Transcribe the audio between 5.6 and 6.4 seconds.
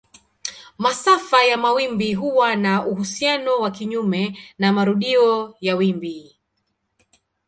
ya wimbi.